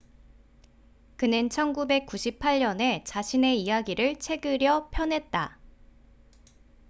그는 1.15 1.47
1998년에 1.49 3.05
자신의 3.05 3.61
이야기를 3.61 4.17
책으려 4.17 4.89
펴냈다 4.89 5.59